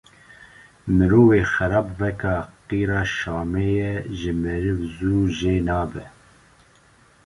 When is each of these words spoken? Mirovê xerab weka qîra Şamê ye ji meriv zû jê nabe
Mirovê 0.95 1.41
xerab 1.53 1.87
weka 1.99 2.35
qîra 2.67 3.01
Şamê 3.15 3.67
ye 3.77 3.93
ji 4.17 4.31
meriv 4.41 4.79
zû 4.95 5.15
jê 5.37 5.55
nabe 5.67 6.05